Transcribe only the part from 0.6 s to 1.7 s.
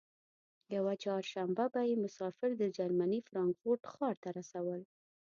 یوه چهارشنبه